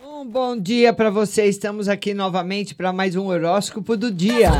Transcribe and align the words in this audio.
Um 0.00 0.24
bom 0.24 0.56
dia 0.56 0.92
para 0.92 1.10
você. 1.10 1.46
Estamos 1.46 1.88
aqui 1.88 2.14
novamente 2.14 2.74
para 2.74 2.92
mais 2.92 3.16
um 3.16 3.26
horóscopo 3.26 3.96
do 3.96 4.10
dia. 4.10 4.50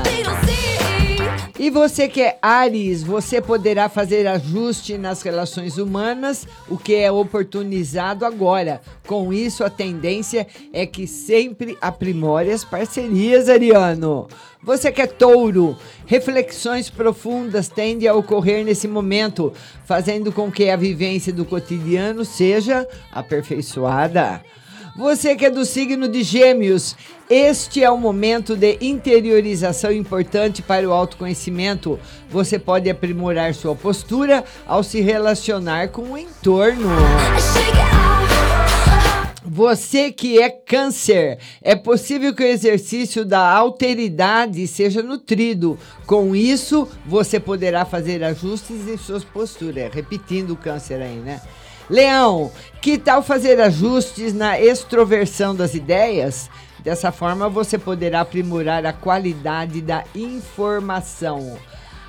E 1.63 1.71
você 1.71 2.09
que 2.09 2.21
é 2.21 2.39
Ares, 2.43 3.05
você 3.05 3.41
poderá 3.41 3.89
fazer 3.89 4.27
ajuste 4.27 4.99
nas 4.99 5.23
relações 5.23 5.79
humanas, 5.79 6.45
o 6.69 6.77
que 6.77 6.93
é 6.93 7.09
oportunizado 7.09 8.27
agora. 8.27 8.81
Com 9.07 9.33
isso, 9.33 9.63
a 9.63 9.71
tendência 9.71 10.45
é 10.73 10.85
que 10.87 11.07
sempre 11.07 11.79
aprimore 11.81 12.51
as 12.51 12.65
parcerias, 12.65 13.49
Ariano. 13.49 14.27
Você 14.61 14.91
que 14.91 15.03
é 15.03 15.07
touro, 15.07 15.79
reflexões 16.05 16.91
profundas 16.91 17.69
tendem 17.69 18.09
a 18.09 18.15
ocorrer 18.15 18.65
nesse 18.65 18.89
momento, 18.89 19.53
fazendo 19.85 20.33
com 20.33 20.51
que 20.51 20.69
a 20.69 20.75
vivência 20.75 21.33
do 21.33 21.45
cotidiano 21.45 22.25
seja 22.25 22.89
aperfeiçoada. 23.13 24.43
Você 24.95 25.35
que 25.35 25.47
é 25.47 25.51
do 25.51 25.65
signo 25.65 26.07
de 26.07 26.23
Gêmeos, 26.23 26.95
este 27.31 27.83
é 27.83 27.91
um 27.91 27.97
momento 27.97 28.55
de 28.55 28.77
interiorização 28.83 29.91
importante 29.91 30.61
para 30.61 30.87
o 30.87 30.93
autoconhecimento. 30.93 31.99
Você 32.29 32.59
pode 32.59 32.91
aprimorar 32.91 33.55
sua 33.55 33.75
postura 33.75 34.45
ao 34.67 34.83
se 34.83 35.01
relacionar 35.01 35.89
com 35.89 36.03
o 36.03 36.19
entorno. 36.19 36.91
Você 39.43 40.13
que 40.13 40.39
é 40.39 40.51
câncer, 40.51 41.39
é 41.63 41.75
possível 41.75 42.35
que 42.35 42.43
o 42.43 42.47
exercício 42.47 43.25
da 43.25 43.51
alteridade 43.51 44.67
seja 44.67 45.03
nutrido. 45.03 45.79
Com 46.07 46.37
isso, 46.37 46.87
você 47.07 47.41
poderá 47.41 47.87
fazer 47.87 48.23
ajustes 48.23 48.87
em 48.87 48.99
suas 48.99 49.25
posturas. 49.25 49.93
Repetindo 49.93 50.51
o 50.51 50.57
câncer 50.57 51.01
aí, 51.01 51.17
né? 51.17 51.41
Leão, 51.93 52.51
que 52.81 52.97
tal 52.97 53.23
fazer 53.23 53.61
ajustes 53.61 54.33
na 54.33 54.59
extroversão 54.59 55.55
das 55.55 55.75
ideias? 55.75 56.49
Dessa 56.83 57.13
forma, 57.13 57.51
você 57.51 57.77
poderá 57.77 58.23
aprimorar 58.23 58.87
a 58.87 58.95
qualidade 58.95 59.83
da 59.83 60.03
informação. 60.15 61.59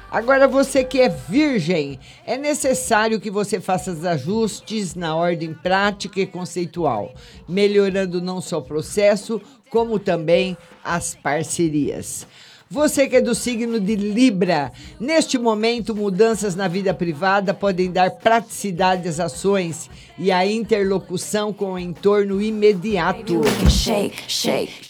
Agora, 0.10 0.48
você 0.48 0.86
que 0.86 1.02
é 1.02 1.10
virgem, 1.10 2.00
é 2.26 2.38
necessário 2.38 3.20
que 3.20 3.30
você 3.30 3.60
faça 3.60 3.92
os 3.92 4.06
ajustes 4.06 4.96
na 4.96 5.18
ordem 5.18 5.54
prática 5.54 6.22
e 6.22 6.26
conceitual, 6.26 7.14
melhorando 7.46 8.22
não 8.22 8.40
só 8.40 8.60
o 8.60 8.64
processo, 8.64 9.42
como 9.70 10.00
também 10.00 10.56
as 10.82 11.14
parcerias. 11.14 12.26
Você 12.74 13.08
que 13.08 13.18
é 13.18 13.22
do 13.22 13.36
signo 13.36 13.80
de 13.80 13.96
Libra, 13.96 14.72
neste 15.00 15.38
momento, 15.38 15.96
mudanças 15.96 16.56
na 16.56 16.68
vida 16.68 16.92
privada 16.92 17.54
podem 17.54 17.92
dar 17.92 18.10
praticidade 18.10 19.08
às 19.08 19.20
ações 19.20 19.92
e 20.18 20.32
a 20.32 20.44
interlocução 20.44 21.54
com 21.54 21.74
o 21.74 21.78
entorno 21.78 22.42
imediato. 22.42 23.42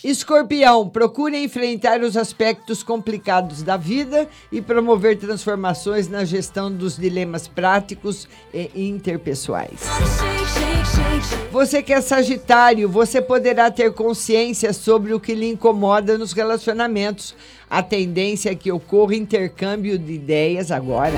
Escorpião, 0.02 0.88
procure 0.88 1.38
enfrentar 1.44 2.00
os 2.00 2.16
aspectos 2.16 2.82
complicados 2.82 3.62
da 3.62 3.76
vida 3.76 4.30
e 4.50 4.62
promover 4.62 5.18
transformações 5.18 6.08
na 6.08 6.24
gestão 6.24 6.72
dos 6.72 6.96
dilemas 6.96 7.50
práticos 7.50 8.30
e 8.54 8.88
interpessoais. 8.88 9.82
Você 11.52 11.84
que 11.84 11.94
é 11.94 12.02
Sagitário, 12.02 12.90
você 12.90 13.22
poderá 13.22 13.70
ter 13.70 13.94
consciência 13.94 14.74
sobre 14.74 15.14
o 15.14 15.20
que 15.20 15.34
lhe 15.34 15.50
incomoda 15.50 16.18
nos 16.18 16.34
relacionamentos 16.34 17.36
a 17.74 17.82
tendência 17.82 18.52
é 18.52 18.56
que 18.56 18.72
ocorra 18.72 19.16
intercâmbio 19.16 19.98
de 19.98 20.14
ideias 20.14 20.70
agora. 20.70 21.14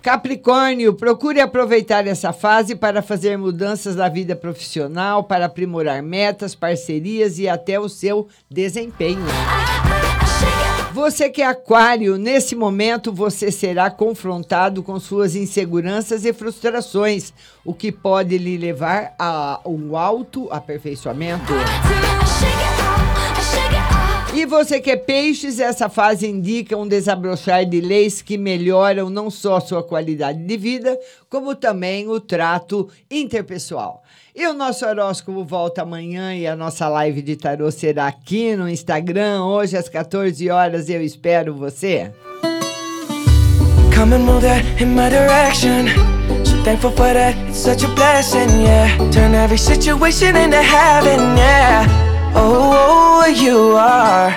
Capricórnio, 0.00 0.94
procure 0.94 1.40
aproveitar 1.40 2.06
essa 2.06 2.32
fase 2.32 2.76
para 2.76 3.02
fazer 3.02 3.36
mudanças 3.36 3.96
na 3.96 4.08
vida 4.08 4.36
profissional, 4.36 5.24
para 5.24 5.46
aprimorar 5.46 6.00
metas, 6.04 6.54
parcerias 6.54 7.36
e 7.40 7.48
até 7.48 7.80
o 7.80 7.88
seu 7.88 8.28
desempenho. 8.48 9.26
Você 11.00 11.30
que 11.30 11.40
é 11.40 11.46
aquário, 11.46 12.18
nesse 12.18 12.54
momento 12.54 13.10
você 13.10 13.50
será 13.50 13.90
confrontado 13.90 14.82
com 14.82 15.00
suas 15.00 15.34
inseguranças 15.34 16.26
e 16.26 16.32
frustrações, 16.34 17.32
o 17.64 17.72
que 17.72 17.90
pode 17.90 18.36
lhe 18.36 18.58
levar 18.58 19.14
a 19.18 19.62
um 19.64 19.96
alto 19.96 20.46
aperfeiçoamento. 20.52 21.54
E 24.32 24.46
você 24.46 24.80
que 24.80 24.92
é 24.92 24.96
peixes, 24.96 25.58
essa 25.58 25.88
fase 25.88 26.26
indica 26.26 26.76
um 26.76 26.86
desabrochar 26.86 27.66
de 27.66 27.80
leis 27.80 28.22
que 28.22 28.38
melhoram 28.38 29.10
não 29.10 29.28
só 29.28 29.58
sua 29.58 29.82
qualidade 29.82 30.38
de 30.44 30.56
vida, 30.56 30.96
como 31.28 31.54
também 31.54 32.08
o 32.08 32.20
trato 32.20 32.88
interpessoal. 33.10 34.04
E 34.34 34.46
o 34.46 34.54
nosso 34.54 34.86
horóscopo 34.86 35.44
volta 35.44 35.82
amanhã 35.82 36.32
e 36.32 36.46
a 36.46 36.54
nossa 36.54 36.88
live 36.88 37.20
de 37.20 37.34
tarô 37.34 37.70
será 37.72 38.06
aqui 38.06 38.54
no 38.54 38.68
Instagram, 38.68 39.44
hoje 39.44 39.76
às 39.76 39.88
14 39.88 40.48
horas. 40.48 40.88
Eu 40.88 41.02
espero 41.02 41.52
você. 41.52 42.12
Come 43.92 44.14
and 44.14 44.20
move 44.20 44.42
that 44.42 44.64
in 44.80 44.94
my 44.94 45.10
direction. 45.10 45.88
So 46.44 46.62
thankful 46.62 46.92
for 46.92 47.12
that, 47.12 47.36
it's 47.48 47.58
such 47.58 47.84
a 47.84 47.88
blessing, 47.88 48.62
yeah. 48.62 48.96
Turn 49.10 49.34
every 49.34 49.58
situation 49.58 50.36
into 50.36 50.62
heaven, 50.62 51.36
yeah. 51.36 52.19
Oh, 52.34 53.26
you 53.26 53.76
are 53.76 54.30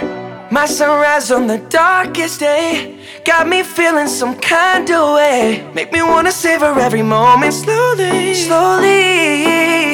my 0.52 0.66
sunrise 0.66 1.32
on 1.32 1.48
the 1.48 1.58
darkest 1.70 2.40
day. 2.40 2.98
Got 3.26 3.48
me 3.48 3.64
feeling 3.64 4.08
some 4.08 4.40
kind 4.40 4.90
of 4.90 5.16
way. 5.16 5.68
Make 5.74 5.92
me 5.92 6.02
wanna 6.02 6.32
savor 6.32 6.78
every 6.80 7.04
moment 7.04 7.54
slowly, 7.54 8.34
slowly. 8.34 9.93